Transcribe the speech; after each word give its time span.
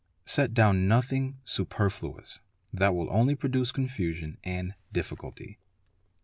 Set 0.25 0.51
down 0.55 0.87
nothing 0.87 1.37
superfluous; 1.43 2.39
that 2.73 2.95
will 2.95 3.07
only 3.11 3.35
produce 3.35 3.71
confusion— 3.71 4.39
and 4.57 4.73
difficulty. 4.91 5.59